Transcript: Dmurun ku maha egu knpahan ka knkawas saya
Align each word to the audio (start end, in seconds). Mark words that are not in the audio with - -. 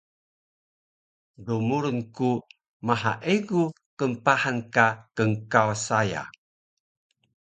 Dmurun 1.45 1.99
ku 2.15 2.29
maha 2.87 3.13
egu 3.35 3.63
knpahan 3.99 4.57
ka 4.75 4.85
knkawas 5.15 5.81
saya 5.87 6.23